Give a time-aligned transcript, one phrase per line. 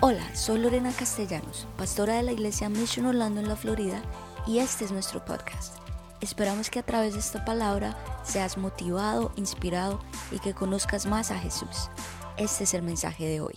[0.00, 4.00] Hola, soy Lorena Castellanos, pastora de la iglesia Mission Orlando en la Florida
[4.46, 5.76] y este es nuestro podcast.
[6.20, 9.98] Esperamos que a través de esta palabra seas motivado, inspirado
[10.30, 11.90] y que conozcas más a Jesús.
[12.36, 13.56] Este es el mensaje de hoy.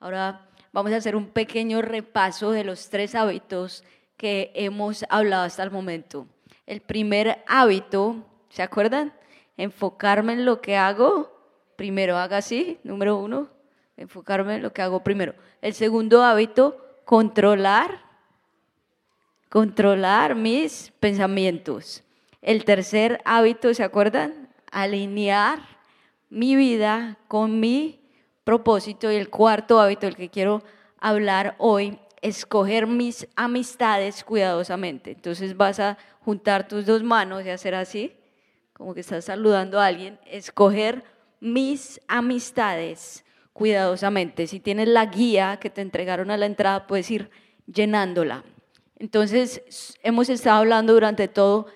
[0.00, 3.84] Ahora vamos a hacer un pequeño repaso de los tres hábitos
[4.16, 6.26] que hemos hablado hasta el momento.
[6.66, 9.12] El primer hábito, ¿se acuerdan?
[9.56, 11.30] Enfocarme en lo que hago.
[11.76, 13.55] Primero haga así, número uno
[13.96, 15.34] enfocarme en lo que hago primero.
[15.62, 18.02] El segundo hábito, controlar,
[19.48, 22.02] controlar mis pensamientos.
[22.42, 24.48] El tercer hábito, ¿se acuerdan?
[24.70, 25.60] Alinear
[26.28, 28.00] mi vida con mi
[28.44, 29.10] propósito.
[29.10, 30.62] Y el cuarto hábito, el que quiero
[30.98, 35.12] hablar hoy, escoger mis amistades cuidadosamente.
[35.12, 38.12] Entonces vas a juntar tus dos manos y hacer así,
[38.72, 41.04] como que estás saludando a alguien, escoger
[41.40, 43.24] mis amistades
[43.56, 44.46] cuidadosamente.
[44.46, 47.30] Si tienes la guía que te entregaron a la entrada, puedes ir
[47.66, 48.44] llenándola.
[48.98, 51.66] Entonces, hemos estado hablando durante todo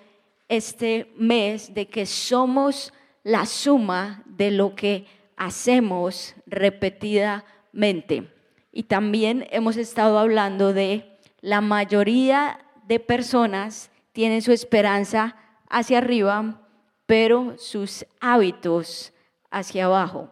[0.48, 8.30] este mes de que somos la suma de lo que hacemos repetidamente.
[8.72, 15.36] Y también hemos estado hablando de la mayoría de personas tienen su esperanza
[15.68, 16.60] hacia arriba,
[17.06, 19.14] pero sus hábitos
[19.50, 20.30] hacia abajo.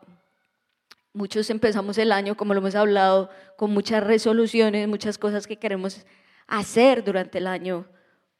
[1.12, 6.04] Muchos empezamos el año, como lo hemos hablado, con muchas resoluciones, muchas cosas que queremos
[6.46, 7.86] hacer durante el año,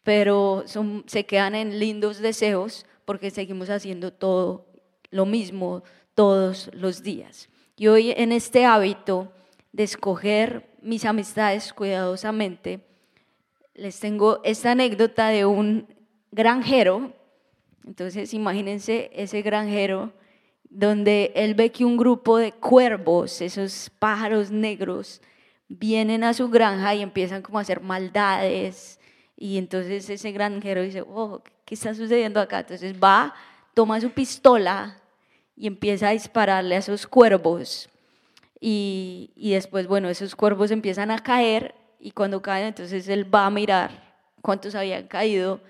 [0.02, 0.64] pero
[1.06, 4.66] se quedan en lindos deseos porque seguimos haciendo todo
[5.10, 5.82] lo mismo
[6.14, 7.48] todos los días.
[7.76, 9.32] Y hoy en este hábito
[9.72, 12.80] de escoger mis amistades cuidadosamente,
[13.74, 15.86] les tengo esta anécdota de un
[16.32, 17.12] granjero.
[17.86, 20.12] Entonces, imagínense ese granjero
[20.70, 25.20] donde él ve que un grupo de cuervos, esos pájaros negros,
[25.68, 28.98] vienen a su granja y empiezan como a hacer maldades.
[29.36, 32.60] Y entonces ese granjero dice, oh, ¿qué está sucediendo acá?
[32.60, 33.34] Entonces va,
[33.74, 35.00] toma su pistola
[35.56, 37.88] y empieza a dispararle a esos cuervos.
[38.60, 43.46] Y, y después, bueno, esos cuervos empiezan a caer y cuando caen, entonces él va
[43.46, 45.60] a mirar cuántos habían caído.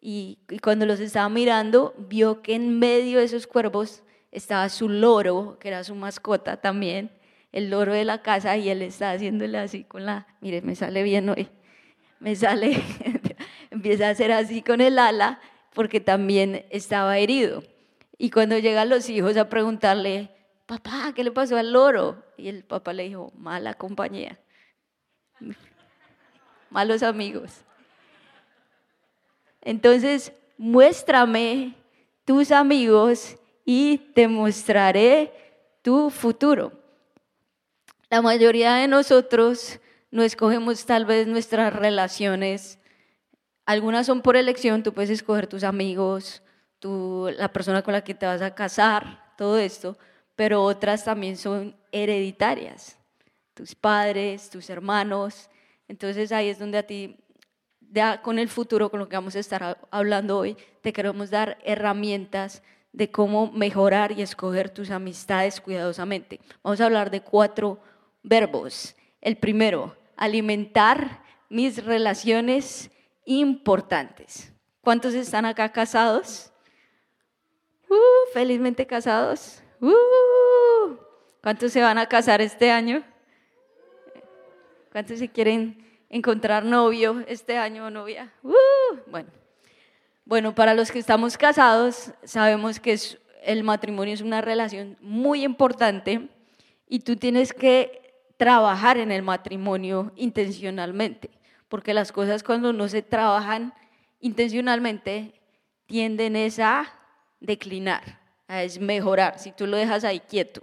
[0.00, 4.88] Y, y cuando los estaba mirando, vio que en medio de esos cuervos estaba su
[4.88, 7.10] loro, que era su mascota también,
[7.52, 11.02] el loro de la casa, y él estaba haciéndole así con la, mire, me sale
[11.02, 11.48] bien hoy,
[12.20, 12.82] me sale,
[13.70, 15.40] empieza a hacer así con el ala,
[15.72, 17.62] porque también estaba herido.
[18.18, 20.30] Y cuando llegan los hijos a preguntarle,
[20.66, 22.22] papá, ¿qué le pasó al loro?
[22.36, 24.38] Y el papá le dijo, mala compañía,
[26.70, 27.64] malos amigos.
[29.62, 31.74] Entonces, muéstrame
[32.24, 33.36] tus amigos
[33.70, 35.30] y te mostraré
[35.82, 36.72] tu futuro.
[38.08, 39.78] La mayoría de nosotros
[40.10, 42.78] no escogemos tal vez nuestras relaciones.
[43.66, 46.42] Algunas son por elección, tú puedes escoger tus amigos,
[46.80, 49.98] la persona con la que te vas a casar, todo esto,
[50.34, 52.98] pero otras también son hereditarias,
[53.52, 55.50] tus padres, tus hermanos.
[55.88, 57.18] Entonces ahí es donde a ti,
[58.22, 62.62] con el futuro, con lo que vamos a estar hablando hoy, te queremos dar herramientas
[62.98, 66.40] de cómo mejorar y escoger tus amistades cuidadosamente.
[66.64, 67.78] Vamos a hablar de cuatro
[68.24, 68.96] verbos.
[69.20, 72.90] El primero, alimentar mis relaciones
[73.24, 74.52] importantes.
[74.80, 76.52] ¿Cuántos están acá casados?
[77.88, 79.62] Uh, felizmente casados.
[79.80, 80.96] Uh,
[81.40, 83.04] ¿Cuántos se van a casar este año?
[84.90, 88.32] ¿Cuántos se quieren encontrar novio este año o novia?
[88.42, 89.30] Uh, bueno,
[90.28, 92.98] bueno, para los que estamos casados, sabemos que
[93.42, 96.28] el matrimonio es una relación muy importante
[96.86, 101.30] y tú tienes que trabajar en el matrimonio intencionalmente,
[101.70, 103.72] porque las cosas cuando no se trabajan
[104.20, 105.32] intencionalmente
[105.86, 106.84] tienden a
[107.40, 110.60] declinar, a mejorar, si tú lo dejas ahí quieto.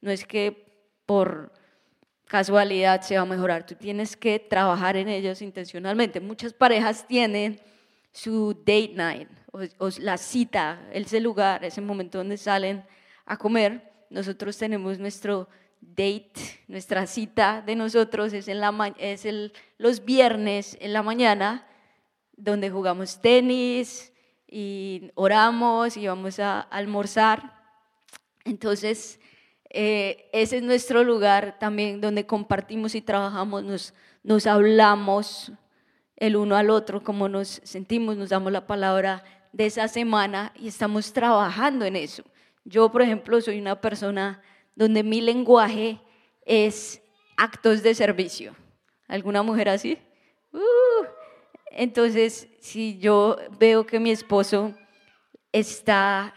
[0.00, 0.64] No es que
[1.06, 1.52] por
[2.26, 6.20] casualidad se va a mejorar, tú tienes que trabajar en ellos intencionalmente.
[6.20, 7.60] Muchas parejas tienen
[8.12, 12.84] su date night o, la cita, ese lugar, ese momento donde salen
[13.26, 13.92] a comer.
[14.10, 15.48] Nosotros tenemos nuestro
[15.80, 16.32] date,
[16.66, 21.66] nuestra cita de nosotros es, en la, es el, los viernes en la mañana,
[22.36, 24.12] donde jugamos tenis
[24.46, 27.54] y oramos y vamos a almorzar.
[28.44, 29.20] Entonces,
[29.70, 35.52] eh, ese es nuestro lugar también donde compartimos y trabajamos, nos, nos hablamos,
[36.18, 40.68] el uno al otro, cómo nos sentimos, nos damos la palabra de esa semana y
[40.68, 42.24] estamos trabajando en eso.
[42.64, 44.42] Yo, por ejemplo, soy una persona
[44.74, 46.00] donde mi lenguaje
[46.44, 47.00] es
[47.36, 48.54] actos de servicio.
[49.06, 49.96] ¿Alguna mujer así?
[50.52, 51.04] Uh.
[51.70, 54.74] entonces, si yo veo que mi esposo
[55.52, 56.34] está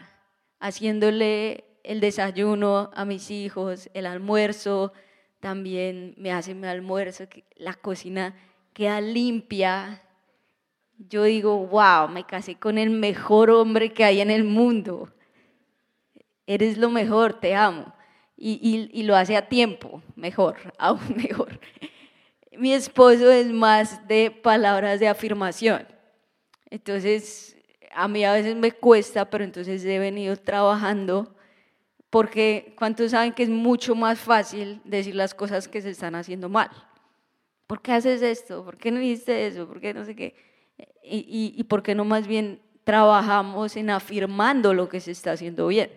[0.60, 4.92] haciéndole el desayuno a mis hijos, el almuerzo,
[5.40, 7.24] también me hace mi almuerzo,
[7.56, 8.36] la cocina
[8.72, 10.02] queda limpia.
[10.98, 15.08] Yo digo, wow, me casé con el mejor hombre que hay en el mundo.
[16.46, 17.92] Eres lo mejor, te amo.
[18.36, 21.60] Y, y, lo hace a tiempo, mejor, aún mejor.
[22.50, 25.86] Mi esposo es más de palabras de afirmación.
[26.68, 27.56] Entonces,
[27.94, 31.36] a mí a veces me cuesta, pero entonces he venido trabajando
[32.12, 36.50] porque ¿cuántos saben que es mucho más fácil decir las cosas que se están haciendo
[36.50, 36.70] mal?
[37.72, 38.62] ¿Por qué haces esto?
[38.66, 39.66] ¿Por qué no hiciste eso?
[39.66, 40.34] ¿Por qué no sé qué?
[41.02, 45.68] Y, y, por qué no más bien trabajamos en afirmando lo que se está haciendo
[45.68, 45.90] bien.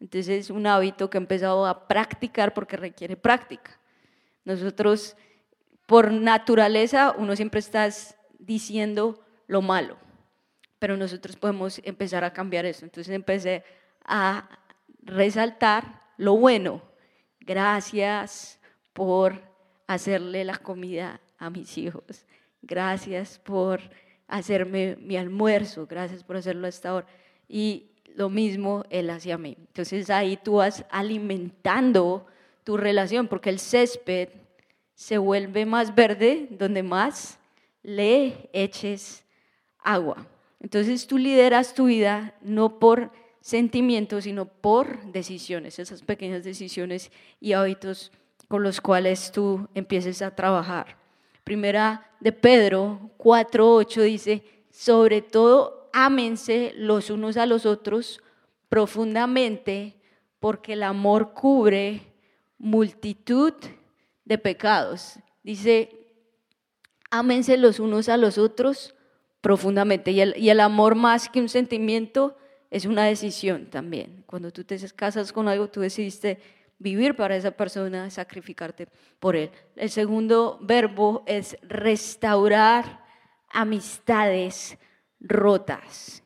[0.00, 3.80] Entonces es un hábito que he empezado a practicar porque requiere práctica.
[4.44, 5.16] Nosotros,
[5.86, 7.88] por naturaleza, uno siempre está
[8.38, 9.96] diciendo lo malo,
[10.78, 12.84] pero nosotros podemos empezar a cambiar eso.
[12.84, 13.64] Entonces empecé
[14.04, 14.46] a
[15.00, 16.82] resaltar lo bueno.
[17.40, 18.60] Gracias
[18.92, 19.47] por
[19.88, 22.24] hacerle la comida a mis hijos.
[22.62, 23.80] Gracias por
[24.28, 25.86] hacerme mi almuerzo.
[25.88, 27.06] Gracias por hacerlo hasta ahora.
[27.48, 29.56] Y lo mismo él hacia mí.
[29.58, 32.26] Entonces ahí tú vas alimentando
[32.62, 34.28] tu relación, porque el césped
[34.94, 37.38] se vuelve más verde donde más
[37.82, 39.24] le eches
[39.78, 40.26] agua.
[40.60, 47.52] Entonces tú lideras tu vida no por sentimientos, sino por decisiones, esas pequeñas decisiones y
[47.54, 48.12] hábitos
[48.48, 50.96] con los cuales tú empieces a trabajar.
[51.44, 58.22] Primera de Pedro 4.8 dice, sobre todo ámense los unos a los otros
[58.68, 59.96] profundamente,
[60.40, 62.02] porque el amor cubre
[62.58, 63.54] multitud
[64.24, 65.18] de pecados.
[65.42, 65.90] Dice,
[67.10, 68.94] ámense los unos a los otros
[69.40, 70.10] profundamente.
[70.10, 72.36] Y el, y el amor más que un sentimiento
[72.70, 74.22] es una decisión también.
[74.26, 76.38] Cuando tú te casas con algo, tú decidiste
[76.78, 78.88] vivir para esa persona, sacrificarte
[79.18, 79.50] por él.
[79.76, 83.04] El segundo verbo es restaurar
[83.50, 84.78] amistades
[85.20, 86.22] rotas.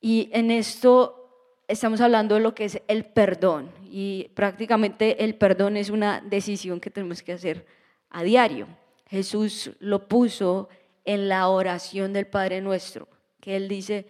[0.00, 3.70] Y en esto estamos hablando de lo que es el perdón.
[3.82, 7.66] Y prácticamente el perdón es una decisión que tenemos que hacer
[8.10, 8.68] a diario.
[9.08, 10.68] Jesús lo puso
[11.04, 13.08] en la oración del Padre Nuestro,
[13.40, 14.06] que Él dice,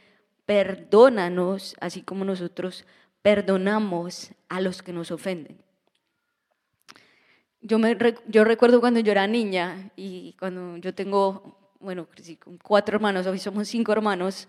[0.47, 2.87] perdónanos así como nosotros
[3.27, 5.59] perdonamos a los que nos ofenden.
[7.61, 12.07] Yo, me, yo recuerdo cuando yo era niña y cuando yo tengo, bueno,
[12.63, 14.47] cuatro hermanos, hoy somos cinco hermanos,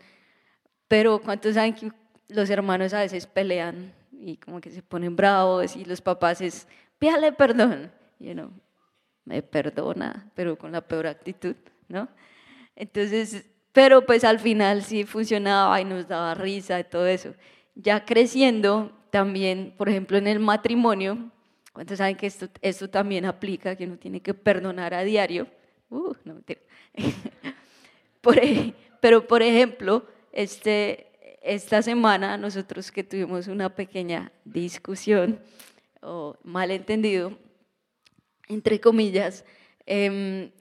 [0.87, 1.91] pero ¿cuántos saben que
[2.27, 6.67] los hermanos a veces pelean y como que se ponen bravos y los papás es,
[6.99, 7.91] pídale perdón?
[8.19, 8.51] Y you
[9.25, 11.55] me perdona, pero con la peor actitud,
[11.87, 12.07] ¿no?
[12.75, 17.33] Entonces, pero pues al final sí funcionaba y nos daba risa y todo eso.
[17.79, 21.29] Ya creciendo, también, por ejemplo, en el matrimonio,
[21.73, 25.47] ¿cuántos saben que esto, esto también aplica, que uno tiene que perdonar a diario?
[25.91, 26.41] Uh, no,
[28.21, 28.35] por,
[28.99, 31.11] pero, por ejemplo, este,
[31.43, 35.39] esta semana nosotros que tuvimos una pequeña discusión
[36.01, 37.37] o malentendido,
[38.47, 39.45] entre comillas,
[39.85, 40.51] eh,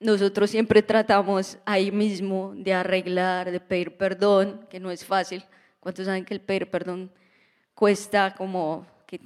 [0.00, 5.44] nosotros siempre tratamos ahí mismo de arreglar, de pedir perdón, que no es fácil.
[5.80, 7.10] ¿Cuántos saben que el pedir perdón
[7.74, 9.20] cuesta como que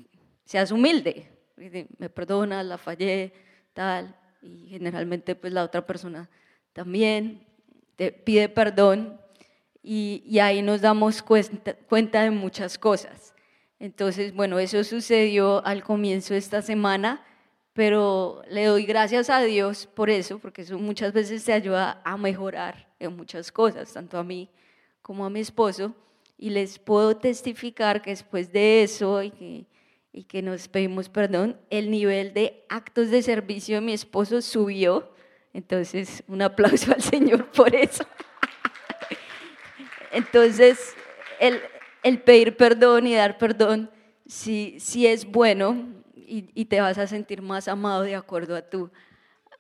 [0.45, 1.29] seas humilde?
[1.99, 3.33] Me perdonas, la fallé,
[3.73, 4.15] tal.
[4.43, 6.29] Y generalmente pues la otra persona
[6.73, 7.47] también
[7.97, 9.21] te pide perdón
[9.83, 13.35] y, y ahí nos damos cuenta, cuenta de muchas cosas.
[13.79, 17.25] Entonces, bueno, eso sucedió al comienzo de esta semana
[17.73, 22.17] pero le doy gracias a Dios por eso, porque eso muchas veces te ayuda a
[22.17, 24.51] mejorar en muchas cosas, tanto a mí
[25.01, 25.95] como a mi esposo,
[26.43, 29.65] y les puedo testificar que después de eso y que,
[30.13, 35.15] y que nos pedimos perdón, el nivel de actos de servicio de mi esposo subió,
[35.55, 38.05] entonces un aplauso al Señor por eso.
[40.11, 40.97] Entonces,
[41.39, 41.61] el,
[42.03, 43.89] el pedir perdón y dar perdón
[44.27, 48.91] sí, sí es bueno, y, te vas a sentir más amado de acuerdo a tu,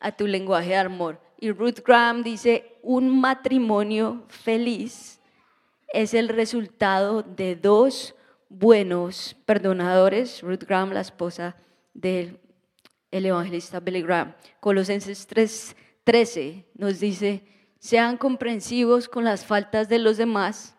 [0.00, 1.20] a tu lenguaje de amor.
[1.38, 5.21] Y Ruth Graham dice, un matrimonio feliz
[5.92, 8.14] es el resultado de dos
[8.48, 10.42] buenos perdonadores.
[10.42, 11.56] Ruth Graham, la esposa
[11.94, 12.38] del
[13.10, 14.34] evangelista Billy Graham.
[14.60, 17.44] Colosenses 3:13 nos dice,
[17.78, 20.74] sean comprensivos con las faltas de los demás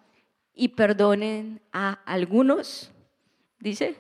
[0.53, 2.91] y perdonen a algunos,
[3.60, 3.96] dice,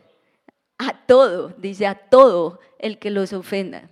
[0.77, 3.89] a todo, dice a todo el que los ofenda.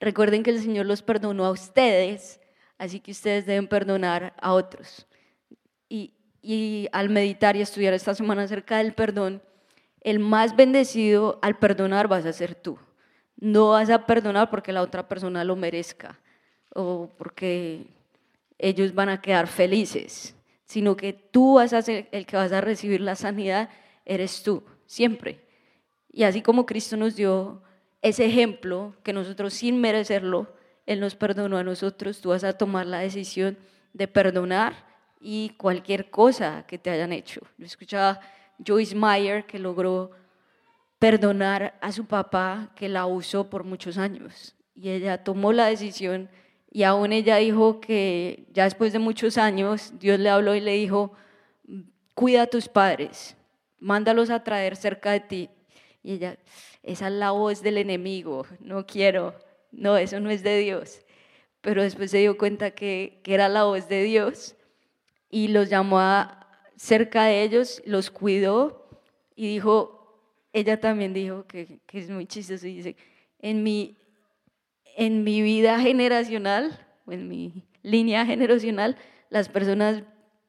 [0.00, 2.40] Recuerden que el Señor los perdonó a ustedes,
[2.78, 5.06] así que ustedes deben perdonar a otros.
[6.42, 9.42] Y, al meditar y estudiar esta semana acerca del perdón,
[10.00, 12.78] el más bendecido al perdonar vas a ser tú.
[13.36, 16.18] No vas a perdonar porque la otra persona lo merezca
[16.74, 17.86] o porque
[18.58, 22.60] ellos van a quedar felices, sino que tú vas a ser el que vas a
[22.60, 23.70] recibir la sanidad,
[24.04, 25.40] eres tú, siempre.
[26.10, 27.62] Y así como Cristo nos dio
[28.02, 30.52] ese ejemplo, que nosotros sin merecerlo,
[30.86, 33.56] Él nos perdonó a nosotros, tú vas a tomar la decisión
[33.92, 34.87] de perdonar
[35.20, 37.40] y cualquier cosa que te hayan hecho.
[37.56, 38.20] Yo escuchaba
[38.64, 40.10] Joyce Meyer que logró
[40.98, 46.28] perdonar a su papá que la usó por muchos años y ella tomó la decisión
[46.70, 50.72] y aún ella dijo que ya después de muchos años Dios le habló y le
[50.72, 51.12] dijo,
[52.14, 53.36] cuida a tus padres,
[53.78, 55.50] mándalos a traer cerca de ti.
[56.02, 56.38] Y ella,
[56.82, 59.34] esa es la voz del enemigo, no quiero,
[59.72, 61.00] no, eso no es de Dios.
[61.60, 64.54] Pero después se dio cuenta que, que era la voz de Dios
[65.30, 68.88] y los llamó a cerca de ellos, los cuidó
[69.34, 69.98] y dijo,
[70.52, 72.96] ella también dijo que, que es muy chistoso y dice,
[73.38, 73.96] en mi,
[74.96, 78.96] en mi vida generacional, o en mi línea generacional,
[79.30, 80.02] las personas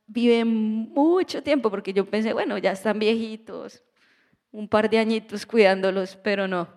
[0.07, 3.83] viven mucho tiempo, porque yo pensé, bueno, ya están viejitos,
[4.51, 6.67] un par de añitos cuidándolos, pero no.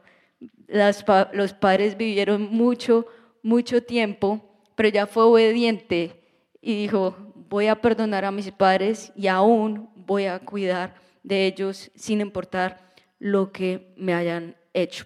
[0.66, 3.06] Las, los padres vivieron mucho,
[3.42, 6.22] mucho tiempo, pero ella fue obediente
[6.60, 11.90] y dijo, voy a perdonar a mis padres y aún voy a cuidar de ellos
[11.94, 12.78] sin importar
[13.18, 15.04] lo que me hayan hecho.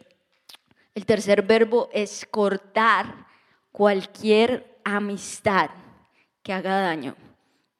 [0.94, 3.26] El tercer verbo es cortar
[3.72, 5.70] cualquier amistad
[6.44, 7.16] que haga daño.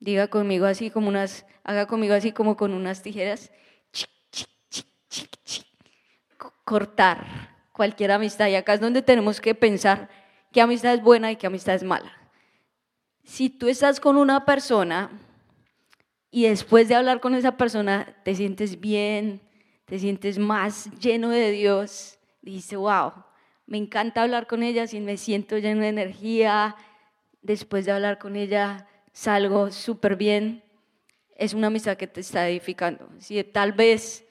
[0.00, 3.52] Diga conmigo así como unas, haga conmigo así como con unas tijeras.
[6.64, 7.24] cortar
[7.70, 8.48] cualquier amistad.
[8.48, 10.08] Y acá es donde tenemos que pensar
[10.50, 12.25] qué amistad es buena y qué amistad es mala
[13.26, 15.10] si tú estás con una persona
[16.30, 19.40] y después de hablar con esa persona te sientes bien,
[19.84, 23.12] te sientes más lleno de Dios, dices, wow,
[23.66, 26.76] me encanta hablar con ella, si me siento lleno de energía,
[27.42, 30.62] después de hablar con ella salgo súper bien,
[31.34, 33.08] es una amistad que te está edificando.
[33.18, 34.24] Si tal vez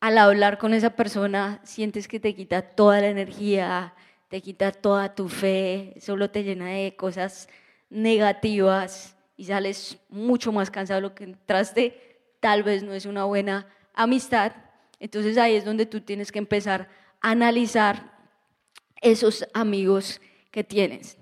[0.00, 3.94] al hablar con esa persona sientes que te quita toda la energía,
[4.28, 7.48] te quita toda tu fe, solo te llena de cosas
[7.94, 13.24] negativas y sales mucho más cansado de lo que entraste, tal vez no es una
[13.24, 14.52] buena amistad.
[14.98, 16.88] Entonces ahí es donde tú tienes que empezar
[17.20, 18.12] a analizar
[19.00, 20.20] esos amigos
[20.50, 21.16] que tienes.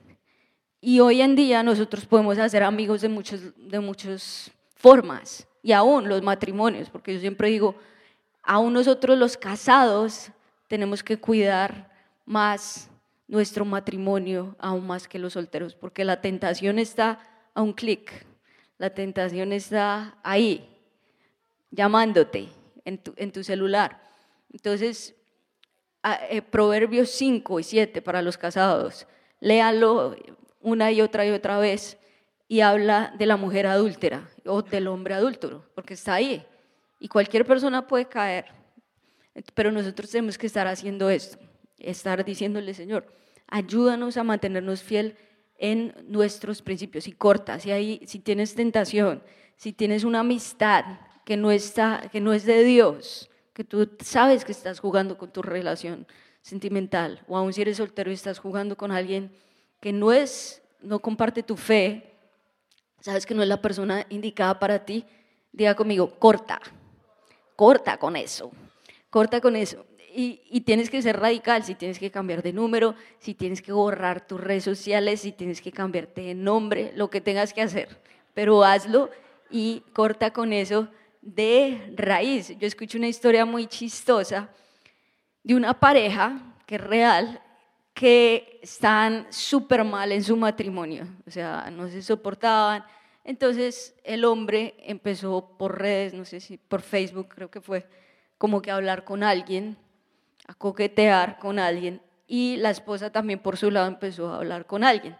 [0.80, 6.08] Y hoy en día nosotros podemos hacer amigos de, muchos, de muchas formas, y aún
[6.08, 7.76] los matrimonios, porque yo siempre digo,
[8.42, 10.32] aún nosotros los casados
[10.68, 11.92] tenemos que cuidar
[12.24, 12.90] más
[13.32, 17.18] nuestro matrimonio aún más que los solteros, porque la tentación está
[17.54, 18.26] a un clic,
[18.76, 20.68] la tentación está ahí,
[21.70, 22.50] llamándote
[22.84, 24.02] en tu, en tu celular.
[24.52, 25.14] Entonces,
[26.28, 29.06] eh, Proverbios 5 y 7 para los casados,
[29.40, 30.14] léalo
[30.60, 31.96] una y otra y otra vez
[32.48, 36.44] y habla de la mujer adúltera o del hombre adúltero, porque está ahí.
[37.00, 38.44] Y cualquier persona puede caer,
[39.54, 41.38] pero nosotros tenemos que estar haciendo esto,
[41.78, 43.21] estar diciéndole, Señor,
[43.52, 45.14] ayúdanos a mantenernos fiel
[45.58, 47.06] en nuestros principios.
[47.06, 49.22] Y corta, si, hay, si tienes tentación,
[49.56, 50.84] si tienes una amistad
[51.24, 55.30] que no, está, que no es de Dios, que tú sabes que estás jugando con
[55.30, 56.06] tu relación
[56.40, 59.30] sentimental, o aún si eres soltero y estás jugando con alguien
[59.80, 62.16] que no es, no comparte tu fe,
[63.00, 65.04] sabes que no es la persona indicada para ti,
[65.52, 66.58] diga conmigo, corta,
[67.54, 68.50] corta con eso,
[69.10, 73.34] corta con eso y, tienes que ser radical, si tienes que cambiar de número, si
[73.34, 77.52] tienes que borrar tus redes sociales, si tienes que cambiarte de nombre, lo que tengas
[77.52, 77.88] que hacer,
[78.34, 79.10] pero hazlo
[79.50, 80.88] y corta con eso
[81.20, 82.56] de raíz.
[82.58, 84.50] Yo escucho una historia muy chistosa
[85.42, 87.40] de una pareja que es real,
[87.94, 92.84] que están súper mal en su matrimonio, o sea, no se soportaban.
[93.24, 97.86] Entonces el hombre empezó por redes, no sé si por Facebook creo que fue,
[98.38, 99.76] como que hablar con alguien
[100.58, 105.16] coquetear con alguien y la esposa también por su lado empezó a hablar con alguien.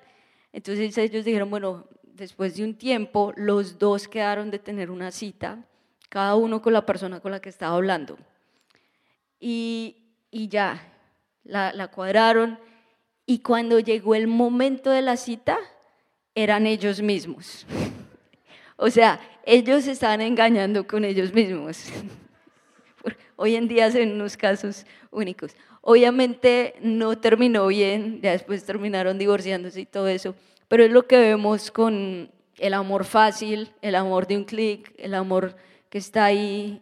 [0.53, 5.65] Entonces ellos dijeron, bueno, después de un tiempo los dos quedaron de tener una cita,
[6.09, 8.19] cada uno con la persona con la que estaba hablando.
[9.41, 9.97] Y,
[10.31, 10.93] y ya,
[11.45, 12.59] la, la cuadraron
[13.27, 15.59] y cuando llegó el momento de la cita,
[16.35, 17.67] eran ellos mismos.
[18.77, 21.85] O sea, ellos estaban engañando con ellos mismos.
[23.43, 25.57] hoy en día son unos casos únicos.
[25.81, 30.37] Obviamente no terminó bien, ya después terminaron divorciándose y todo eso,
[30.69, 35.15] pero es lo que vemos con el amor fácil, el amor de un clic, el
[35.15, 35.57] amor
[35.91, 36.81] que está ahí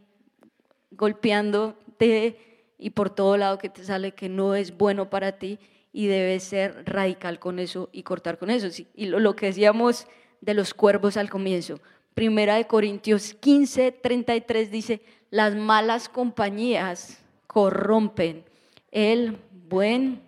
[0.90, 2.36] golpeándote
[2.76, 5.58] y por todo lado que te sale que no es bueno para ti
[5.94, 8.68] y debes ser radical con eso y cortar con eso.
[8.94, 10.06] Y lo, que decíamos
[10.42, 11.80] de los cuervos al comienzo,
[12.14, 18.44] Primera de Corintios 15, 33 dice, las malas compañías corrompen
[18.90, 19.38] el
[19.68, 20.20] buen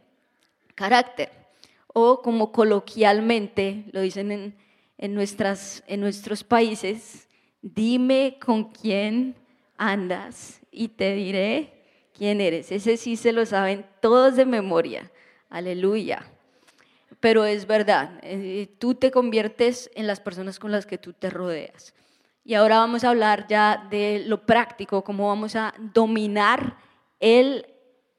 [0.74, 1.30] carácter.
[1.88, 4.56] O como coloquialmente lo dicen en,
[4.96, 7.28] en, nuestras, en nuestros países,
[7.60, 9.34] dime con quién
[9.76, 11.72] andas y te diré
[12.14, 12.72] quién eres.
[12.72, 15.10] Ese sí se lo saben todos de memoria.
[15.50, 16.24] Aleluya.
[17.22, 21.30] Pero es verdad, eh, tú te conviertes en las personas con las que tú te
[21.30, 21.94] rodeas.
[22.44, 26.78] Y ahora vamos a hablar ya de lo práctico, cómo vamos a dominar
[27.20, 27.64] el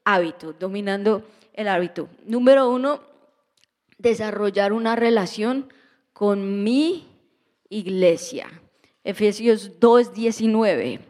[0.05, 2.07] hábito, dominando el hábito.
[2.23, 3.01] Número uno,
[3.97, 5.73] desarrollar una relación
[6.13, 7.05] con mi
[7.67, 8.47] iglesia.
[9.03, 11.01] Efesios 2.19,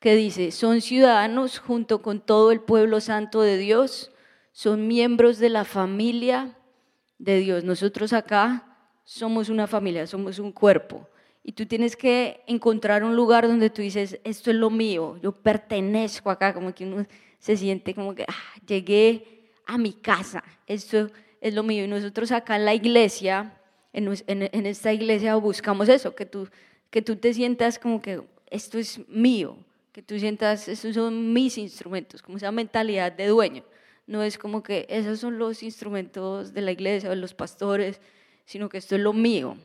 [0.00, 4.12] que dice, son ciudadanos junto con todo el pueblo santo de Dios,
[4.52, 6.56] son miembros de la familia
[7.24, 7.64] de Dios.
[7.64, 8.64] Nosotros acá
[9.04, 11.08] somos una familia, somos un cuerpo.
[11.42, 15.32] Y tú tienes que encontrar un lugar donde tú dices, esto es lo mío, yo
[15.32, 17.06] pertenezco acá, como que uno
[17.38, 21.84] se siente como que ah, llegué a mi casa, esto es lo mío.
[21.84, 23.60] Y nosotros acá en la iglesia,
[23.92, 26.48] en, en, esta iglesia buscamos eso, que tú,
[26.90, 29.58] que tú te sientas como que esto es mío,
[29.92, 33.64] que tú sientas, estos son mis instrumentos, como esa mentalidad de dueño.
[34.06, 38.00] No es como que esos son los instrumentos de la iglesia o de los pastores,
[38.44, 39.56] sino que esto es lo mío.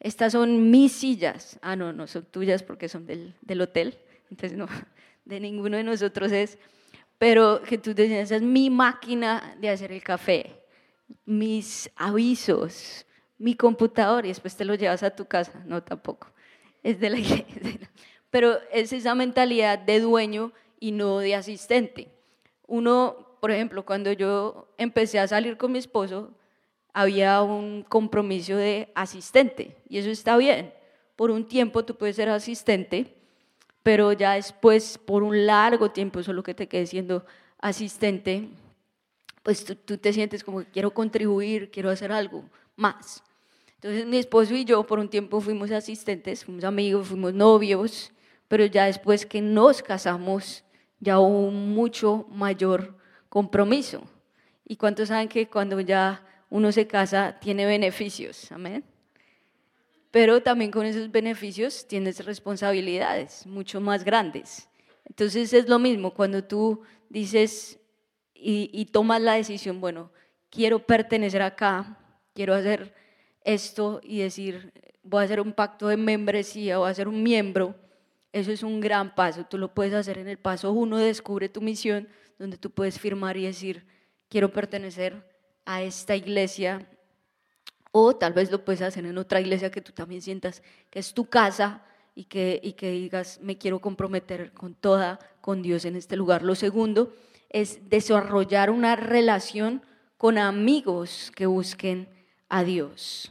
[0.00, 1.58] Estas son mis sillas.
[1.62, 3.98] Ah, no, no son tuyas porque son del, del hotel.
[4.30, 4.66] Entonces, no,
[5.24, 6.58] de ninguno de nosotros es
[7.18, 10.60] pero que tú te esa es mi máquina de hacer el café,
[11.24, 13.06] mis avisos,
[13.38, 15.62] mi computador y después te lo llevas a tu casa.
[15.64, 16.30] No, tampoco.
[16.82, 17.90] Es de la iglesia.
[18.30, 22.10] Pero es esa mentalidad de dueño y no de asistente.
[22.66, 26.32] Uno, por ejemplo, cuando yo empecé a salir con mi esposo,
[26.94, 30.72] había un compromiso de asistente y eso está bien.
[31.14, 33.14] Por un tiempo tú puedes ser asistente
[33.84, 37.26] pero ya después, por un largo tiempo, solo que te quedes siendo
[37.58, 38.48] asistente,
[39.42, 43.22] pues tú, te sientes como que quiero contribuir, quiero hacer algo más.
[43.74, 48.10] Entonces mi esposo y yo por un tiempo fuimos asistentes, fuimos amigos, fuimos novios,
[48.48, 50.64] pero ya después que nos casamos,
[50.98, 53.03] ya hubo mucho mayor
[53.34, 53.98] compromiso.
[54.64, 58.50] ¿Y cuántos saben que cuando ya uno se casa tiene beneficios?
[58.52, 58.84] Amén
[60.14, 64.68] pero también con esos beneficios tienes responsabilidades mucho más grandes.
[65.06, 67.80] Entonces es lo mismo cuando tú dices
[68.32, 70.12] y, tomas la decisión, bueno,
[70.50, 71.98] quiero pertenecer acá,
[72.32, 72.94] quiero hacer
[73.42, 77.74] esto y decir, voy a hacer un pacto de membresía, voy a ser un miembro,
[78.34, 79.44] eso es un gran paso.
[79.44, 83.36] Tú lo puedes hacer en el paso uno, descubre tu misión, donde tú puedes firmar
[83.36, 83.86] y decir,
[84.28, 85.24] quiero pertenecer
[85.64, 86.84] a esta iglesia
[87.92, 91.14] o tal vez lo puedes hacer en otra iglesia que tú también sientas que es
[91.14, 91.84] tu casa
[92.16, 96.42] y que, y que digas, me quiero comprometer con toda, con Dios en este lugar.
[96.42, 97.14] Lo segundo
[97.50, 99.80] es desarrollar una relación
[100.16, 102.08] con amigos que busquen
[102.48, 103.30] a Dios.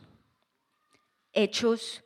[1.33, 2.02] Hechos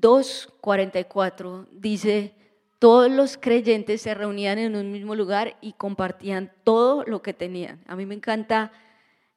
[0.00, 2.34] 2.44 dice,
[2.78, 7.80] todos los creyentes se reunían en un mismo lugar y compartían todo lo que tenían.
[7.86, 8.72] A mí me encanta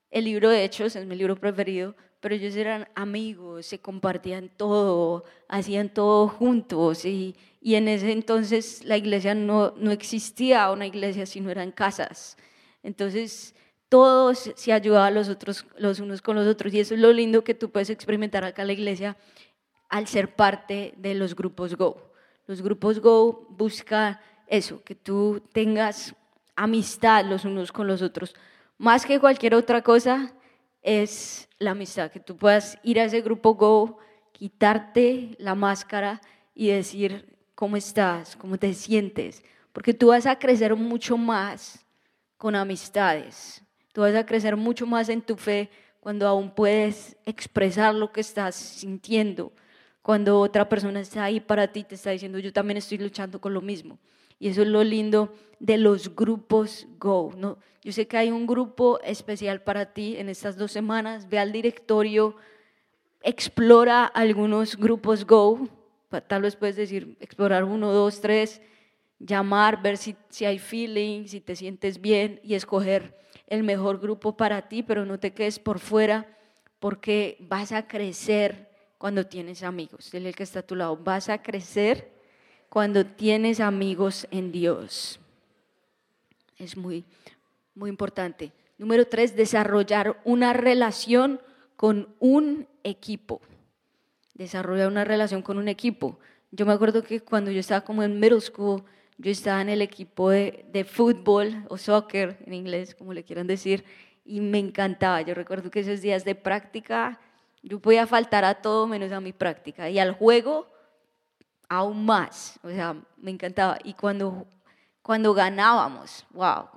[0.10, 5.26] el libro de Hechos, es mi libro preferido, pero ellos eran amigos, se compartían todo,
[5.48, 11.28] hacían todo juntos y, y en ese entonces la iglesia no, no existía una iglesia
[11.28, 12.38] sino eran casas.
[12.82, 13.54] Entonces
[13.90, 17.44] todos se ayudaban los, otros, los unos con los otros y eso es lo lindo
[17.44, 19.18] que tú puedes experimentar acá en la iglesia
[19.90, 22.12] al ser parte de los grupos Go.
[22.48, 26.16] Los grupos Go buscan eso, que tú tengas
[26.56, 28.36] amistad los unos con los otros.
[28.78, 30.34] Más que cualquier otra cosa,
[30.86, 33.98] es la amistad, que tú puedas ir a ese grupo Go,
[34.32, 36.22] quitarte la máscara
[36.54, 39.44] y decir cómo estás, cómo te sientes,
[39.74, 41.84] porque tú vas a crecer mucho más
[42.38, 47.96] con amistades, tú vas a crecer mucho más en tu fe cuando aún puedes expresar
[47.96, 49.52] lo que estás sintiendo,
[50.06, 53.56] cuando otra persona está ahí para ti, te está diciendo, yo también estoy luchando con
[53.56, 53.98] lo mismo.
[54.38, 57.34] Y eso es lo lindo de los grupos Go.
[57.36, 57.58] ¿no?
[57.82, 61.28] Yo sé que hay un grupo especial para ti en estas dos semanas.
[61.28, 62.36] Ve al directorio,
[63.24, 65.68] explora algunos grupos Go.
[66.28, 68.62] Tal vez puedes decir, explorar uno, dos, tres.
[69.18, 74.38] llamar, ver si, si hay feeling, si te sientes bien y escoger el mejor grupo
[74.38, 76.28] para ti, pero no te quedes por fuera
[76.78, 78.65] porque vas a crecer
[78.98, 80.10] cuando tienes amigos.
[80.12, 82.12] Dile el que está a tu lado, vas a crecer
[82.70, 85.20] cuando tienes amigos en Dios.
[86.58, 87.06] Es muy,
[87.74, 88.52] muy importante.
[88.78, 91.40] Número tres, desarrollar una relación
[91.76, 93.42] con un equipo.
[94.34, 96.20] Desarrollar una relación con un equipo.
[96.52, 98.84] Yo me acuerdo que cuando yo estaba como en middle school,
[99.18, 103.48] yo estaba en el equipo de, de fútbol o soccer en inglés, como le quieran
[103.48, 103.86] decir,
[104.26, 105.22] y me encantaba.
[105.22, 107.20] Yo recuerdo que esos días de práctica,
[107.66, 109.90] yo podía faltar a todo menos a mi práctica.
[109.90, 110.68] Y al juego,
[111.68, 112.60] aún más.
[112.64, 113.80] O sea, me encantaba.
[113.84, 114.46] Y cuando,
[115.02, 116.68] cuando ganábamos, wow,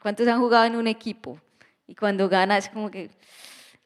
[0.00, 1.40] ¿cuántos han jugado en un equipo?
[1.88, 3.10] Y cuando ganas, como que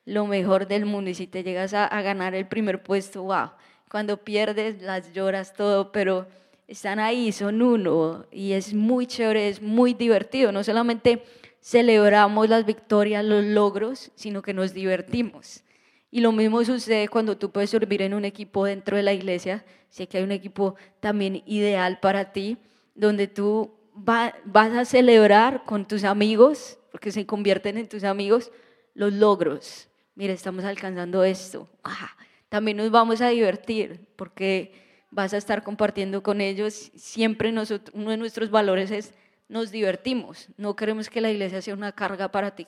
[0.05, 1.09] lo mejor del mundo.
[1.09, 3.53] Y si te llegas a, a ganar el primer puesto, wow.
[3.91, 6.29] Cuando pierdes, las lloras todo, pero
[6.69, 8.27] están ahí, son uno.
[8.31, 10.53] Y es muy chévere, es muy divertido.
[10.53, 11.25] No solamente
[11.63, 15.63] celebramos las victorias, los logros, sino que nos divertimos.
[16.11, 19.65] Y lo mismo sucede cuando tú puedes servir en un equipo dentro de la iglesia.
[19.91, 22.59] Sé que hay un equipo también ideal para ti,
[22.95, 28.51] donde tú vas a celebrar con tus amigos, porque se convierten en tus amigos,
[28.95, 29.89] los logros.
[30.15, 31.69] Mira, estamos alcanzando esto.
[31.85, 32.17] Ah,
[32.49, 34.73] también nos vamos a divertir, porque
[35.11, 36.91] vas a estar compartiendo con ellos.
[36.97, 39.15] Siempre nosotros, uno de nuestros valores es
[39.49, 40.49] nos divertimos.
[40.57, 42.67] No queremos que la iglesia sea una carga para ti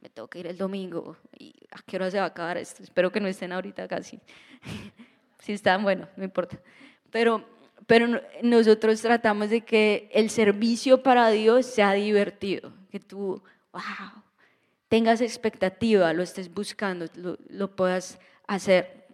[0.00, 2.82] me tengo que ir el domingo y a qué hora se va a acabar esto.
[2.82, 4.20] Espero que no estén ahorita casi.
[5.38, 6.58] si están, bueno, no importa.
[7.10, 7.44] Pero,
[7.86, 14.22] pero nosotros tratamos de que el servicio para Dios sea divertido, que tú, wow,
[14.88, 19.06] tengas expectativa, lo estés buscando, lo, lo puedas hacer.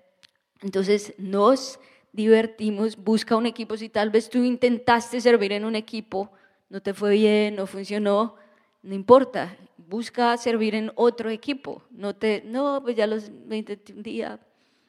[0.62, 1.79] Entonces nos
[2.12, 3.77] divertimos, busca un equipo.
[3.77, 6.31] Si tal vez tú intentaste servir en un equipo,
[6.69, 8.37] no te fue bien, no funcionó,
[8.83, 11.83] no importa, busca servir en otro equipo.
[11.90, 14.38] No te, no, pues ya los 20 días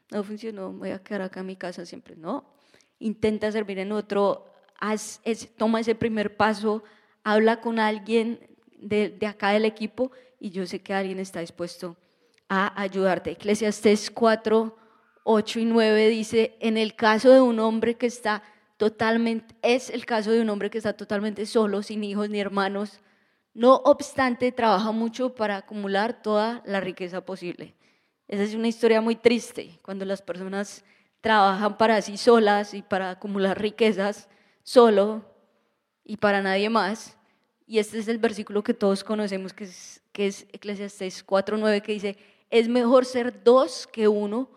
[0.10, 2.16] no funcionó, voy a quedar acá en mi casa siempre.
[2.16, 2.46] No,
[3.00, 4.46] intenta servir en otro,
[4.80, 5.22] haz,
[5.58, 6.84] toma ese primer paso,
[7.24, 8.40] habla con alguien
[8.78, 11.98] de, de, acá del equipo y yo sé que alguien está dispuesto
[12.50, 13.32] a ayudarte.
[13.32, 14.78] Eclesiastes 4,
[15.24, 18.44] 8 y 9 dice, en el caso de un hombre que está
[18.78, 23.00] totalmente, es el caso de un hombre que está totalmente solo, sin hijos ni hermanos,
[23.54, 27.76] no obstante, trabaja mucho para acumular toda la riqueza posible.
[28.28, 30.86] Esa es una historia muy triste, cuando las personas
[31.20, 34.30] trabajan para sí solas y para acumular riquezas
[34.64, 35.26] solo
[36.06, 37.18] y para nadie más.
[37.68, 41.92] Y este es el versículo que todos conocemos, que es, que es Eclesiastes 4.9, que
[41.92, 42.18] dice,
[42.50, 44.50] es mejor ser dos que uno,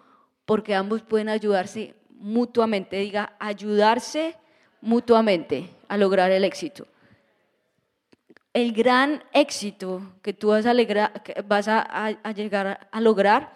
[0.44, 4.36] porque ambos pueden ayudarse mutuamente, diga, ayudarse
[4.80, 6.86] mutuamente a lograr el éxito
[8.54, 10.72] el gran éxito que tú vas a,
[12.32, 13.52] llegar a lograr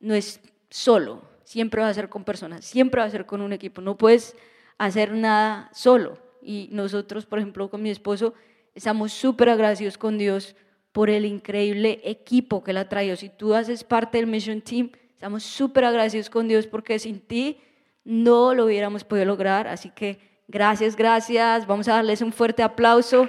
[0.00, 3.52] no es solo, siempre va a ser con personas, siempre va a ser con un
[3.52, 4.34] equipo, no puedes
[4.78, 6.18] hacer nada solo.
[6.42, 8.32] Y nosotros, por ejemplo, con mi esposo,
[8.74, 10.56] estamos súper agradecidos con Dios
[10.92, 13.16] por el increíble equipo que Él ha traído.
[13.16, 17.60] Si tú haces parte del Mission Team, estamos súper agradecidos con Dios porque sin ti
[18.04, 19.68] no lo hubiéramos podido lograr.
[19.68, 21.66] Así que gracias, gracias.
[21.66, 23.28] Vamos a darles un fuerte aplauso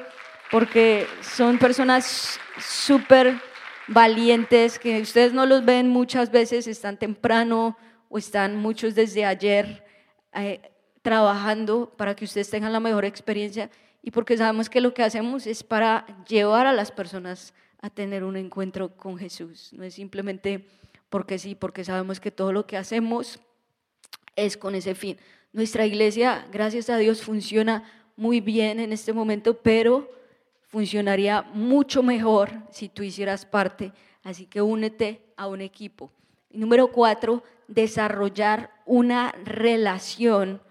[0.51, 3.39] porque son personas súper
[3.87, 7.77] valientes que ustedes no los ven muchas veces, están temprano
[8.09, 9.83] o están muchos desde ayer
[10.33, 10.61] eh,
[11.01, 13.69] trabajando para que ustedes tengan la mejor experiencia
[14.03, 18.23] y porque sabemos que lo que hacemos es para llevar a las personas a tener
[18.23, 19.71] un encuentro con Jesús.
[19.73, 20.67] No es simplemente
[21.09, 23.39] porque sí, porque sabemos que todo lo que hacemos
[24.35, 25.17] es con ese fin.
[25.53, 27.83] Nuestra iglesia, gracias a Dios, funciona
[28.15, 30.09] muy bien en este momento, pero
[30.71, 33.91] funcionaría mucho mejor si tú hicieras parte,
[34.23, 36.11] así que únete a un equipo.
[36.49, 40.61] número cuatro, desarrollar una relación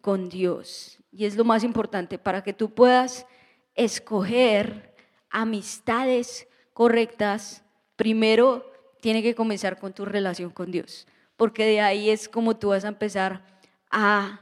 [0.00, 0.98] con Dios.
[1.10, 3.26] Y es lo más importante para que tú puedas
[3.74, 4.94] escoger
[5.30, 7.62] amistades correctas.
[7.96, 11.06] Primero, tiene que comenzar con tu relación con Dios,
[11.36, 13.44] porque de ahí es como tú vas a empezar
[13.90, 14.40] a,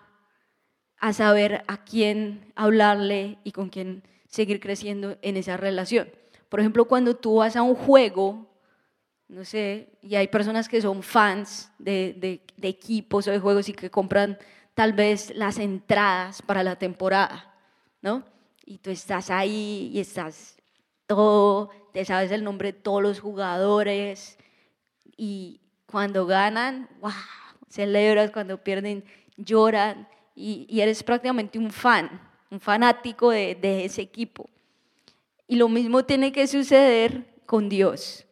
[0.99, 6.09] a saber a quién hablarle y con quién seguir creciendo en esa relación.
[6.49, 8.47] Por ejemplo, cuando tú vas a un juego,
[9.29, 12.15] no sé, y hay personas que son fans de,
[12.57, 14.39] de, equipos o de juegos y que compran
[14.75, 17.55] tal vez las entradas para la temporada,
[18.03, 18.25] ¿no?
[18.65, 20.57] Y tú estás ahí y estás
[21.07, 24.39] todo, te sabes el nombre de todos los jugadores
[25.17, 27.13] y cuando ganan, wow,
[27.69, 29.05] celebras, cuando pierden,
[29.37, 34.49] lloran y, y eres prácticamente un fan un fanático de, ese equipo.
[35.49, 38.25] Y lo mismo tiene que suceder con Dios.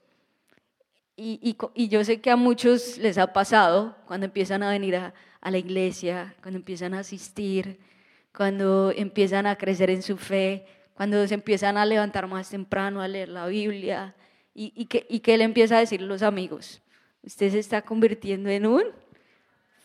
[1.16, 1.57] Y,
[1.88, 5.59] yo sé que a muchos les ha pasado cuando empiezan a venir a, a, la
[5.59, 7.79] iglesia, cuando empiezan a asistir,
[8.37, 13.07] cuando empiezan a crecer en su fe, cuando se empiezan a levantar más temprano a
[13.07, 14.14] leer la Biblia
[14.55, 16.83] y, y que, y que él empieza a decir a los amigos,
[17.22, 18.83] usted se está convirtiendo en un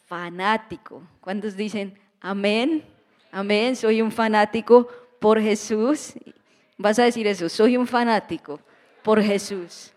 [0.07, 1.03] fanático.
[1.21, 2.83] ¿Cuántos dicen amén?
[3.31, 4.87] Amén, soy un fanático
[5.19, 6.13] por Jesús.
[6.77, 8.59] Vas a decir eso, soy un fanático
[9.03, 9.93] por Jesús.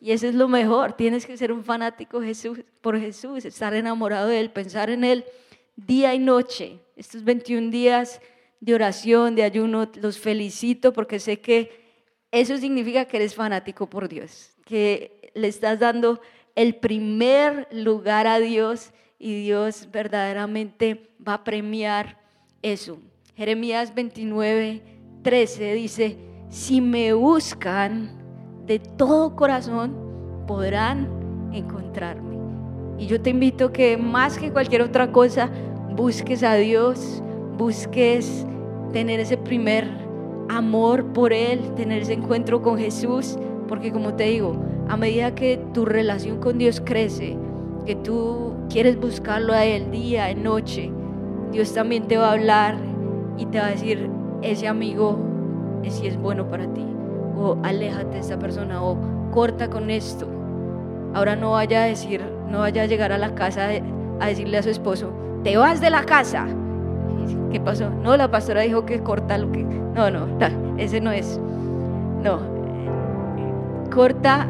[0.00, 4.28] Y eso es lo mejor, tienes que ser un fanático Jesús, por Jesús, estar enamorado
[4.28, 5.24] de Él, pensar en Él
[5.76, 6.78] día y noche.
[6.96, 8.20] Estos 21 días
[8.60, 11.80] de oración, de ayuno, los felicito porque sé que
[12.30, 16.20] eso significa que eres fanático por Dios, que le estás dando
[16.54, 22.19] el primer lugar a Dios y Dios verdaderamente va a premiar
[22.62, 22.98] eso.
[23.36, 24.82] Jeremías 29,
[25.22, 26.16] 13 dice,
[26.48, 28.10] si me buscan
[28.66, 29.94] de todo corazón,
[30.46, 31.08] podrán
[31.52, 32.36] encontrarme.
[32.98, 35.50] Y yo te invito que más que cualquier otra cosa,
[35.96, 37.22] busques a Dios,
[37.56, 38.46] busques
[38.92, 39.88] tener ese primer
[40.48, 45.60] amor por Él, tener ese encuentro con Jesús, porque como te digo, a medida que
[45.72, 47.36] tu relación con Dios crece,
[47.86, 50.90] que tú quieres buscarlo a Él día y noche,
[51.52, 52.76] Dios también te va a hablar
[53.36, 54.10] y te va a decir,
[54.42, 55.30] ese amigo
[55.88, 56.84] si es bueno para ti,
[57.36, 58.96] o aléjate de esta persona, o
[59.30, 60.26] corta con esto.
[61.14, 63.68] Ahora no vaya a decir, no vaya a llegar a la casa
[64.20, 66.46] a decirle a su esposo, te vas de la casa.
[67.50, 67.90] ¿Qué pasó?
[67.90, 69.64] No, la pastora dijo que corta lo que...
[69.64, 70.28] No, no,
[70.78, 71.40] ese no es.
[72.22, 72.38] No,
[73.90, 74.46] corta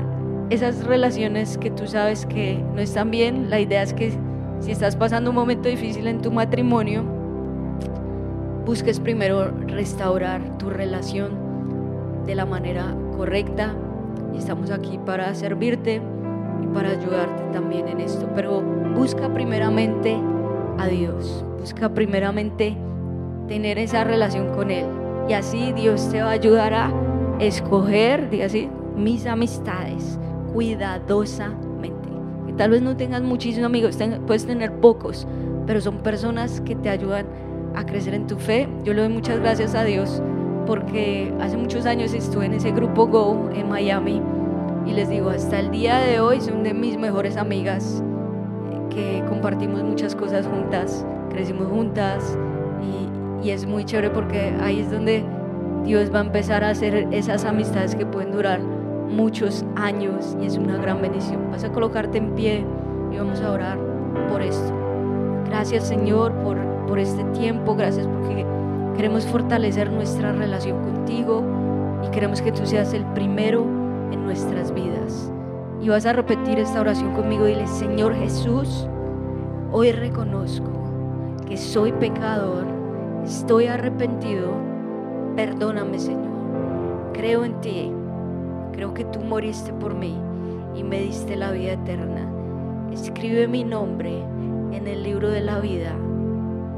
[0.51, 3.49] esas relaciones que tú sabes que no están bien.
[3.49, 4.13] La idea es que
[4.61, 7.03] si estás pasando un momento difícil en tu matrimonio,
[8.67, 11.31] busques primero restaurar tu relación
[12.27, 13.75] de la manera correcta.
[14.35, 16.01] Y estamos aquí para servirte
[16.63, 18.29] y para ayudarte también en esto.
[18.35, 18.61] Pero
[18.95, 20.17] busca primeramente
[20.79, 22.77] a Dios, busca primeramente
[23.49, 24.87] tener esa relación con Él.
[25.29, 26.93] Y así Dios te va a ayudar a
[27.39, 30.19] escoger, diga así, mis amistades
[30.53, 31.70] cuidadosamente
[32.61, 33.97] tal vez no tengas muchísimos amigos,
[34.27, 35.27] puedes tener pocos,
[35.67, 37.25] pero son personas que te ayudan
[37.75, 38.69] a crecer en tu fe.
[38.85, 40.21] Yo le doy muchas gracias a Dios
[40.67, 44.21] porque hace muchos años estuve en ese grupo Go en Miami
[44.85, 48.05] y les digo, hasta el día de hoy son de mis mejores amigas
[48.91, 52.37] que compartimos muchas cosas juntas, crecimos juntas
[53.43, 55.25] y, y es muy chévere porque ahí es donde
[55.87, 58.61] Dios va a empezar a hacer esas amistades que pueden durar
[59.11, 61.51] muchos años y es una gran bendición.
[61.51, 62.65] Vas a colocarte en pie
[63.13, 63.79] y vamos a orar
[64.31, 64.73] por esto.
[65.47, 68.47] Gracias Señor por, por este tiempo, gracias porque
[68.97, 71.43] queremos fortalecer nuestra relación contigo
[72.07, 73.63] y queremos que tú seas el primero
[74.13, 75.33] en nuestras vidas.
[75.81, 77.47] Y vas a repetir esta oración conmigo.
[77.47, 78.87] Dile, Señor Jesús,
[79.73, 80.71] hoy reconozco
[81.47, 82.65] que soy pecador,
[83.25, 84.53] estoy arrepentido,
[85.35, 86.31] perdóname Señor,
[87.13, 87.93] creo en ti
[88.81, 90.17] Creo que tú moriste por mí
[90.75, 92.27] y me diste la vida eterna.
[92.91, 94.23] Escribe mi nombre
[94.73, 95.95] en el libro de la vida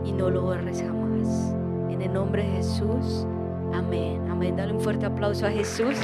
[0.05, 1.55] y no lo borres jamás.
[1.91, 3.25] En el nombre de Jesús,
[3.73, 4.21] amén.
[4.29, 4.57] Amén.
[4.57, 5.95] Dale un fuerte aplauso a Jesús.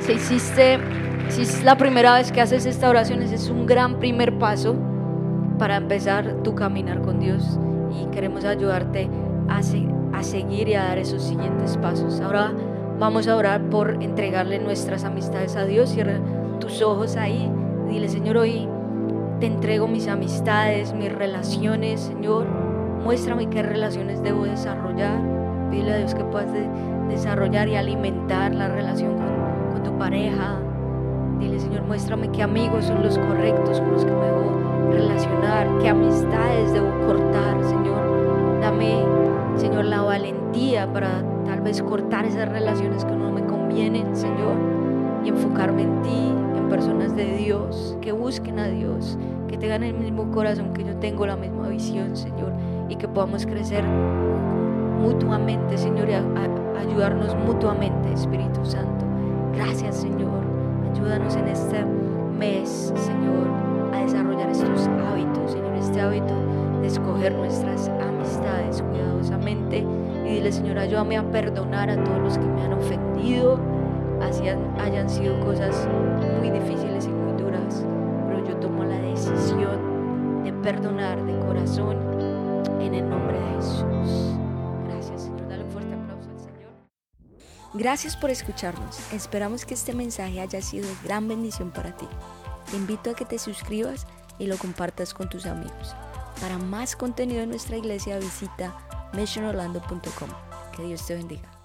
[0.00, 0.78] Si hiciste,
[1.28, 4.76] si es la primera vez que haces esta oración, ese es un gran primer paso
[5.58, 7.60] para empezar tu caminar con Dios
[7.92, 9.10] y queremos ayudarte
[9.50, 9.62] a,
[10.12, 12.20] a seguir y a dar esos siguientes pasos.
[12.20, 12.52] Ahora
[12.98, 15.90] vamos a orar por entregarle nuestras amistades a Dios.
[15.90, 16.18] Cierra
[16.60, 17.50] tus ojos ahí.
[17.88, 18.68] Dile, Señor, hoy
[19.40, 22.46] te entrego mis amistades, mis relaciones, Señor.
[23.04, 25.20] Muéstrame qué relaciones debo desarrollar.
[25.70, 26.50] Dile a Dios que puedas
[27.08, 30.58] desarrollar y alimentar la relación con, con, tu pareja.
[31.38, 35.88] Dile, Señor, muéstrame qué amigos son los correctos con los que me debo relacionar, qué
[35.90, 38.60] amistades debo cortar, Señor.
[38.60, 39.25] Dame
[39.56, 44.54] Señor, la valentía para tal vez cortar esas relaciones que no me convienen, Señor,
[45.24, 49.94] y enfocarme en ti, en personas de Dios, que busquen a Dios, que tengan el
[49.94, 52.52] mismo corazón que yo tengo, la misma visión, Señor,
[52.88, 53.84] y que podamos crecer
[55.00, 56.14] mutuamente, Señor, y
[56.78, 59.04] ayudarnos mutuamente, Espíritu Santo.
[59.54, 60.44] Gracias, Señor.
[60.92, 61.84] Ayúdanos en este
[62.38, 63.48] mes, Señor,
[63.92, 66.34] a desarrollar estos hábitos, Señor, este hábito
[66.80, 67.88] de escoger nuestras
[68.26, 69.78] amistades cuidadosamente
[70.24, 73.60] y dile, Señor, ayúdame a perdonar a todos los que me han ofendido,
[74.20, 75.88] así hayan sido cosas
[76.38, 77.84] muy difíciles y muy duras,
[78.28, 81.96] pero yo tomo la decisión de perdonar de corazón
[82.80, 84.36] en el nombre de Jesús.
[84.88, 85.48] Gracias, Señor.
[85.48, 86.70] Dale un fuerte aplauso al Señor.
[87.74, 89.12] Gracias por escucharnos.
[89.12, 92.06] Esperamos que este mensaje haya sido gran bendición para ti.
[92.70, 94.06] Te invito a que te suscribas
[94.38, 95.94] y lo compartas con tus amigos.
[96.40, 98.76] Para más contenido en nuestra iglesia visita
[99.12, 100.28] missionorlando.com.
[100.76, 101.55] Que Dios te bendiga.